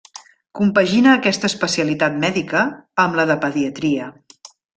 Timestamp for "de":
3.35-3.37